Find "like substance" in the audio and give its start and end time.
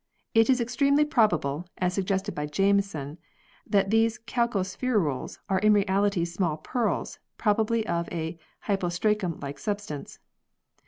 9.43-10.17